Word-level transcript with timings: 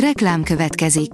Reklám 0.00 0.42
következik. 0.42 1.10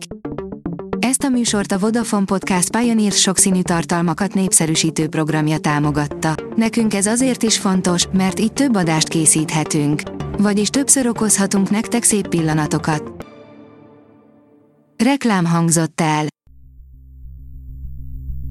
Ezt 0.99 1.23
a 1.23 1.29
műsort 1.29 1.73
a 1.73 1.79
Vodafone 1.79 2.25
Podcast 2.25 2.77
Pioneer 2.77 3.13
sokszínű 3.13 3.63
tartalmakat 3.63 4.35
népszerűsítő 4.35 5.09
programja 5.09 5.59
támogatta. 5.59 6.35
Nekünk 6.57 6.95
ez 6.95 7.07
azért 7.07 7.43
is 7.43 7.59
fontos, 7.59 8.07
mert 8.13 8.41
így 8.41 8.53
több 8.53 8.77
adást 8.77 9.09
készíthetünk. 9.09 10.03
Vagyis 10.39 10.69
többször 10.69 11.07
okozhatunk 11.07 11.71
nektek 11.71 12.03
szép 12.03 12.29
pillanatokat. 12.29 13.27
Reklám 15.05 15.45
hangzott 15.45 16.01
el. 16.01 16.27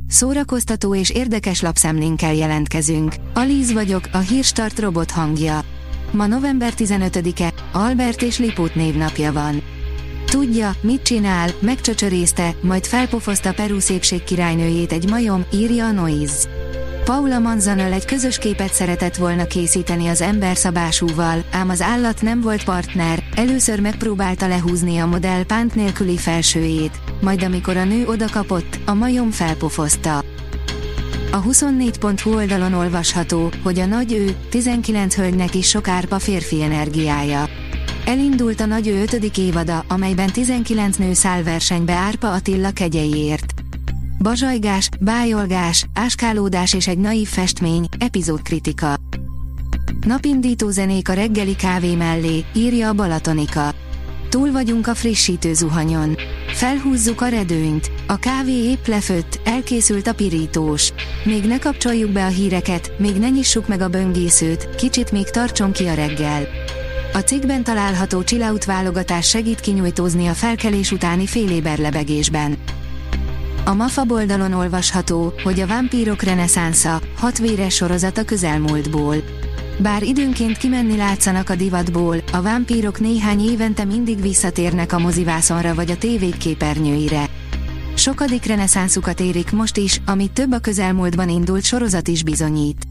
Szórakoztató 0.08 0.96
és 0.96 1.10
érdekes 1.10 1.62
lapszemlénkkel 1.62 2.34
jelentkezünk. 2.34 3.16
Alíz 3.34 3.74
vagyok, 3.74 4.04
a 4.12 4.18
hírstart 4.18 4.80
robot 4.80 5.12
hangja. 5.12 5.60
Ma 6.12 6.28
november 6.28 6.74
15-e, 6.78 7.54
Albert 7.72 8.22
és 8.22 8.40
Lipót 8.40 8.76
névnapja 8.76 9.32
van. 9.34 9.80
Tudja, 10.32 10.72
mit 10.82 11.02
csinál, 11.02 11.50
megcsöcsörészte, 11.60 12.56
majd 12.62 12.86
felpofozta 12.86 13.54
Peru 13.54 13.80
szépség 13.80 14.24
királynőjét 14.24 14.92
egy 14.92 15.10
majom, 15.10 15.46
írja 15.54 15.86
a 15.86 15.92
Noise. 15.92 16.50
Paula 17.04 17.40
Manzanel 17.40 17.94
egy 17.94 18.06
közös 18.06 18.38
képet 18.38 18.74
szeretett 18.74 19.16
volna 19.16 19.46
készíteni 19.46 20.08
az 20.08 20.22
emberszabásúval, 20.22 21.44
ám 21.52 21.70
az 21.70 21.82
állat 21.82 22.22
nem 22.22 22.42
volt 22.42 22.64
partner, 22.64 23.24
először 23.36 23.80
megpróbálta 23.80 24.48
lehúzni 24.48 24.98
a 24.98 25.06
modell 25.06 25.44
pánt 25.44 25.76
nélküli 25.76 26.18
felsőjét, 26.18 27.00
majd 27.22 27.44
amikor 27.44 27.78
a 27.78 27.84
nő 27.84 28.08
odakapott, 28.08 28.80
a 28.86 28.94
majom 28.94 29.32
felpofozta. 29.32 30.18
A 31.32 31.44
24.hu 31.44 32.36
oldalon 32.36 32.74
olvasható, 32.74 33.52
hogy 33.64 33.80
a 33.80 33.86
nagy 33.86 34.14
ő, 34.14 34.36
19 34.50 35.16
hölgynek 35.16 35.56
is 35.56 35.68
sok 35.70 35.88
árpa 35.88 36.20
férfi 36.20 36.62
energiája. 36.62 37.50
Elindult 38.06 38.60
a 38.62 38.66
nagy 38.66 38.88
ő 38.88 39.02
5. 39.02 39.38
évada, 39.38 39.86
amelyben 39.88 40.32
19 40.32 40.96
nő 40.96 41.14
száll 41.14 41.44
versenybe 41.44 41.94
Árpa 41.94 42.32
Attila 42.32 42.72
kegyeiért. 42.72 43.54
Bazsajgás, 44.20 44.90
bájolgás, 45.00 45.86
áskálódás 45.94 46.74
és 46.74 46.88
egy 46.88 46.98
naív 46.98 47.28
festmény, 47.28 47.88
epizódkritika. 48.00 48.96
Napindító 50.08 50.70
zenék 50.70 51.10
a 51.10 51.14
reggeli 51.14 51.56
kávé 51.56 51.96
mellé, 51.96 52.46
írja 52.54 52.88
a 52.88 52.94
Balatonika. 52.94 53.74
Túl 54.30 54.52
vagyunk 54.52 54.88
a 54.88 54.96
frissítő 54.96 55.54
zuhanyon. 55.54 56.18
Felhúzzuk 56.48 57.22
a 57.22 57.28
redőnyt. 57.28 57.92
A 58.08 58.16
kávé 58.16 58.70
épp 58.70 58.86
lefőtt, 58.86 59.40
elkészült 59.44 60.08
a 60.08 60.14
pirítós. 60.14 60.94
Még 61.24 61.44
ne 61.44 61.60
kapcsoljuk 61.60 62.12
be 62.12 62.26
a 62.26 62.30
híreket, 62.30 62.92
még 62.98 63.16
ne 63.16 63.30
nyissuk 63.30 63.68
meg 63.68 63.82
a 63.82 63.88
böngészőt, 63.88 64.76
kicsit 64.76 65.12
még 65.12 65.30
tartson 65.30 65.72
ki 65.72 65.86
a 65.86 65.94
reggel. 65.94 66.48
A 67.14 67.18
cikkben 67.18 67.64
található 67.64 68.24
chillout 68.24 68.66
válogatás 68.66 69.30
segít 69.30 69.60
kinyújtózni 69.60 70.28
a 70.28 70.34
felkelés 70.34 70.92
utáni 70.92 71.26
féléber 71.26 71.78
lebegésben. 71.78 72.58
A 73.66 73.74
MAFA 73.74 74.04
boldalon 74.04 74.54
olvasható, 74.54 75.34
hogy 75.44 75.60
a 75.60 75.68
vámpírok 75.68 76.22
reneszánsza, 76.22 77.02
hat 77.18 77.38
véres 77.38 77.76
sorozat 77.76 78.18
a 78.18 78.24
közelmúltból. 78.24 79.16
Bár 79.78 80.04
időnként 80.04 80.58
kimenni 80.58 80.98
látszanak 80.98 81.50
a 81.50 81.56
divatból, 81.56 82.18
a 82.32 82.42
vámpírok 82.42 83.00
néhány 83.00 83.40
évente 83.50 83.84
mindig 83.84 84.22
visszatérnek 84.22 84.94
a 84.94 85.00
mozivászonra 85.00 85.74
vagy 85.74 85.92
a 85.92 85.98
tévék 85.98 86.38
képernyőire. 86.38 87.26
Sokadik 87.96 88.46
reneszánszukat 88.46 89.20
érik 89.20 89.52
most 89.52 89.78
is, 89.78 90.02
amit 90.06 90.32
több 90.32 90.52
a 90.52 90.60
közelmúltban 90.60 91.30
indult 91.30 91.64
sorozat 91.64 92.08
is 92.08 92.24
bizonyít. 92.24 92.88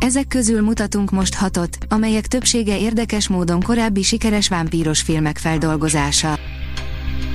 Ezek 0.00 0.28
közül 0.28 0.60
mutatunk 0.60 1.10
most 1.10 1.34
hatot, 1.34 1.78
amelyek 1.88 2.26
többsége 2.26 2.78
érdekes 2.78 3.28
módon 3.28 3.60
korábbi 3.60 4.02
sikeres 4.02 4.48
vámpíros 4.48 5.00
filmek 5.00 5.38
feldolgozása. 5.38 6.32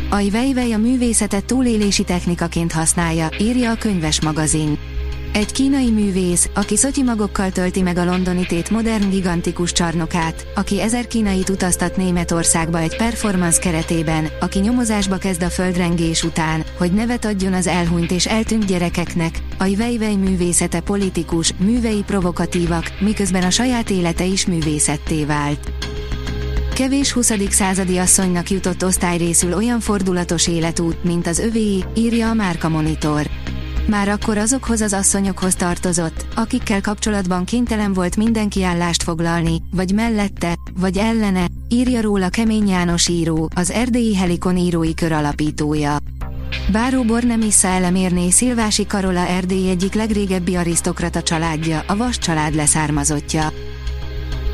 A 0.10 0.22
Weiwei 0.22 0.72
a 0.72 0.78
művészetet 0.78 1.46
túlélési 1.46 2.04
technikaként 2.04 2.72
használja, 2.72 3.30
írja 3.40 3.72
a 3.72 3.76
könyves 3.76 4.22
magazin. 4.22 4.78
Egy 5.36 5.52
kínai 5.52 5.92
művész, 5.92 6.50
aki 6.54 7.04
magokkal 7.04 7.52
tölti 7.52 7.82
meg 7.82 7.98
a 7.98 8.06
londoni 8.06 8.46
tét 8.46 8.70
modern 8.70 9.10
gigantikus 9.10 9.72
csarnokát, 9.72 10.48
aki 10.56 10.82
ezer 10.82 11.08
kínait 11.08 11.50
utaztat 11.50 11.98
Németországba 11.98 12.80
egy 12.80 12.96
performance 12.96 13.60
keretében, 13.60 14.28
aki 14.40 14.60
nyomozásba 14.60 15.18
kezd 15.18 15.44
a 15.44 15.50
földrengés 15.50 16.24
után, 16.24 16.64
hogy 16.78 16.94
nevet 16.94 17.26
adjon 17.26 17.54
az 17.54 17.68
elhunyt 17.68 18.12
és 18.12 18.26
eltűnt 18.26 18.66
gyerekeknek, 18.66 19.40
a 19.58 19.68
Weiwei 19.68 20.16
művészete 20.16 20.80
politikus, 20.80 21.54
művei 21.58 22.04
provokatívak, 22.06 22.92
miközben 23.00 23.44
a 23.44 23.50
saját 23.50 23.90
élete 23.90 24.26
is 24.26 24.46
művészetté 24.46 25.26
vált. 25.26 25.72
Kevés 26.74 27.12
20. 27.12 27.32
századi 27.50 27.98
asszonynak 27.98 28.50
jutott 28.50 28.86
osztályrészül 28.86 29.54
olyan 29.54 29.80
fordulatos 29.80 30.48
életút, 30.48 31.04
mint 31.04 31.28
az 31.28 31.40
övé, 31.40 31.84
írja 31.96 32.30
a 32.30 32.34
Márka 32.34 32.70
Monitor. 32.70 33.30
Már 33.88 34.08
akkor 34.08 34.38
azokhoz 34.38 34.82
az 34.82 34.94
asszonyokhoz 34.94 35.56
tartozott, 35.56 36.26
akikkel 36.36 36.82
kapcsolatban 36.82 37.46
kénytelen 37.46 37.94
volt 37.94 38.18
mindenki 38.18 38.64
állást 38.64 39.04
foglalni, 39.04 39.62
vagy 39.72 39.94
mellette, 39.94 40.56
vagy 40.80 40.98
ellene, 40.98 41.46
írja 41.70 42.02
róla 42.02 42.30
Kemény 42.30 42.68
János 42.68 43.08
író, 43.08 43.50
az 43.56 43.72
erdélyi 43.72 44.16
Helikon 44.16 44.58
írói 44.58 44.94
kör 44.94 45.12
alapítója. 45.12 45.98
Báró 46.72 47.04
Bornemissa 47.04 47.68
elemérné 47.68 48.30
Szilvási 48.30 48.86
Karola 48.86 49.28
Erdély 49.28 49.70
egyik 49.70 49.94
legrégebbi 49.94 50.56
arisztokrata 50.56 51.22
családja, 51.22 51.84
a 51.88 51.96
Vas 51.96 52.18
család 52.18 52.56
leszármazottja. 52.56 53.52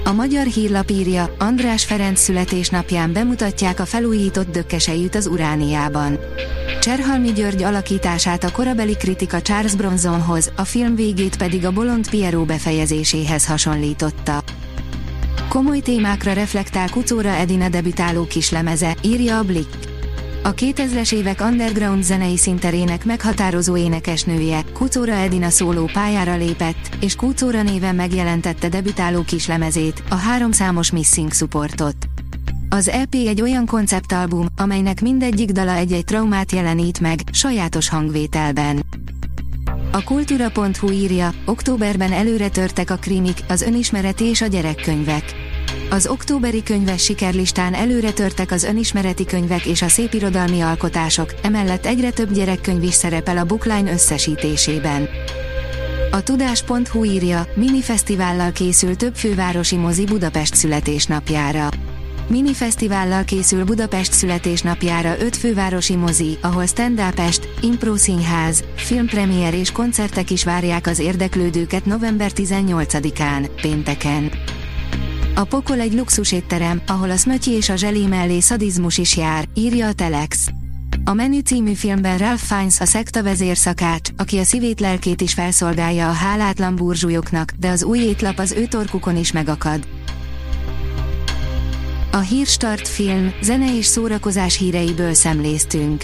A 0.03 0.11
magyar 0.11 0.45
hírlap 0.45 0.89
írja, 0.89 1.35
András 1.37 1.85
Ferenc 1.85 2.19
születésnapján 2.19 3.13
bemutatják 3.13 3.79
a 3.79 3.85
felújított 3.85 4.51
dökkesejűt 4.51 5.15
az 5.15 5.27
Urániában. 5.27 6.19
Cserhalmi 6.81 7.31
György 7.31 7.63
alakítását 7.63 8.43
a 8.43 8.51
korabeli 8.51 8.95
kritika 8.95 9.41
Charles 9.41 9.75
Bronsonhoz, 9.75 10.51
a 10.55 10.63
film 10.63 10.95
végét 10.95 11.37
pedig 11.37 11.65
a 11.65 11.71
Bolond 11.71 12.09
Pierrot 12.09 12.45
befejezéséhez 12.45 13.45
hasonlította. 13.45 14.43
Komoly 15.49 15.79
témákra 15.79 16.33
reflektál 16.33 16.89
Kucóra 16.89 17.29
Edina 17.29 17.69
debütáló 17.69 18.25
kislemeze, 18.25 18.95
írja 19.01 19.37
a 19.37 19.43
Blick. 19.43 19.90
A 20.43 20.53
2000-es 20.53 21.13
évek 21.13 21.41
underground 21.41 22.03
zenei 22.03 22.37
szinterének 22.37 23.05
meghatározó 23.05 23.77
énekesnője, 23.77 24.63
Kucóra 24.73 25.13
Edina 25.13 25.49
szóló 25.49 25.89
pályára 25.93 26.35
lépett, 26.35 26.89
és 26.99 27.15
Kucóra 27.15 27.61
néven 27.61 27.95
megjelentette 27.95 28.69
debütáló 28.69 29.21
kislemezét, 29.21 30.03
a 30.09 30.15
háromszámos 30.15 30.91
Missing 30.91 31.31
Supportot. 31.33 31.95
Az 32.69 32.87
EP 32.87 33.13
egy 33.13 33.41
olyan 33.41 33.65
konceptalbum, 33.65 34.47
amelynek 34.57 35.01
mindegyik 35.01 35.51
dala 35.51 35.73
egy-egy 35.73 36.05
traumát 36.05 36.51
jelenít 36.51 36.99
meg, 36.99 37.19
sajátos 37.31 37.89
hangvételben. 37.89 38.85
A 39.91 40.03
kultúra.hu 40.03 40.91
írja, 40.91 41.33
októberben 41.45 42.11
előre 42.11 42.49
törtek 42.49 42.89
a 42.89 42.95
krimik, 42.95 43.37
az 43.47 43.61
önismereti 43.61 44.23
és 44.23 44.41
a 44.41 44.47
gyerekkönyvek. 44.47 45.50
Az 45.91 46.07
októberi 46.07 46.63
könyves 46.63 47.03
sikerlistán 47.03 47.73
előre 47.73 48.11
törtek 48.11 48.51
az 48.51 48.63
önismereti 48.63 49.25
könyvek 49.25 49.65
és 49.65 49.81
a 49.81 49.87
szépirodalmi 49.87 50.61
alkotások, 50.61 51.33
emellett 51.41 51.85
egyre 51.85 52.11
több 52.11 52.31
gyerekkönyv 52.31 52.83
is 52.83 52.93
szerepel 52.93 53.37
a 53.37 53.45
Bookline 53.45 53.91
összesítésében. 53.91 55.09
A 56.11 56.21
tudás.hu 56.21 57.03
írja, 57.03 57.47
mini 57.55 57.81
fesztivállal 57.81 58.51
készül 58.51 58.95
több 58.95 59.15
fővárosi 59.15 59.75
mozi 59.75 60.05
Budapest 60.05 60.55
születésnapjára. 60.55 61.69
Mini 62.27 62.53
fesztivállal 62.53 63.23
készül 63.23 63.63
Budapest 63.63 64.13
születésnapjára 64.13 65.19
öt 65.19 65.37
fővárosi 65.37 65.95
mozi, 65.95 66.37
ahol 66.41 66.65
stand 66.65 66.99
est, 67.15 67.47
impro 67.61 67.95
színház, 67.95 68.63
filmpremier 68.75 69.53
és 69.53 69.71
koncertek 69.71 70.29
is 70.29 70.43
várják 70.43 70.87
az 70.87 70.99
érdeklődőket 70.99 71.85
november 71.85 72.31
18-án, 72.35 73.49
pénteken. 73.61 74.31
A 75.35 75.43
pokol 75.43 75.79
egy 75.79 75.93
luxus 75.93 76.31
étterem, 76.31 76.81
ahol 76.87 77.09
a 77.09 77.17
szmötyi 77.17 77.51
és 77.51 77.69
a 77.69 77.75
zselé 77.75 78.05
mellé 78.05 78.39
szadizmus 78.39 78.97
is 78.97 79.17
jár, 79.17 79.45
írja 79.53 79.87
a 79.87 79.93
Telex. 79.93 80.47
A 81.03 81.13
Menü 81.13 81.39
című 81.39 81.73
filmben 81.73 82.17
Ralph 82.17 82.41
Fiennes 82.41 82.79
a 82.79 82.85
szekta 82.85 83.23
vezérszakács, 83.23 84.09
aki 84.17 84.37
a 84.37 84.43
szívét 84.43 84.79
lelkét 84.79 85.21
is 85.21 85.33
felszolgálja 85.33 86.09
a 86.09 86.11
hálátlan 86.11 86.75
burzsúlyoknak, 86.75 87.51
de 87.59 87.69
az 87.69 87.83
új 87.83 87.99
étlap 87.99 88.39
az 88.39 88.51
ő 88.51 88.65
torkukon 88.65 89.17
is 89.17 89.31
megakad. 89.31 89.87
A 92.11 92.19
Hírstart 92.19 92.87
film, 92.87 93.33
zene 93.41 93.77
és 93.77 93.85
szórakozás 93.85 94.57
híreiből 94.57 95.13
szemléztünk. 95.13 96.03